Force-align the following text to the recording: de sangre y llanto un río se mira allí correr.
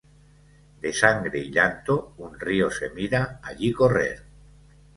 de 0.79 0.93
sangre 0.93 1.37
y 1.37 1.51
llanto 1.51 2.15
un 2.17 2.39
río 2.39 2.71
se 2.71 2.89
mira 2.89 3.39
allí 3.43 3.71
correr. 3.71 4.23